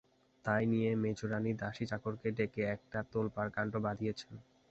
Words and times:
তাই 0.45 0.63
নিয়ে 0.71 0.89
মেজোরানী 1.03 1.51
দাসী-চাকরকে 1.61 2.27
ডেকে 2.37 2.61
একটা 2.75 2.99
তোলপাড় 3.11 3.51
কাণ্ড 3.55 3.73
বাধিয়েছেন। 3.85 4.33